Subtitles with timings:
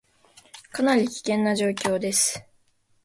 [0.71, 2.43] かなり危険な状況です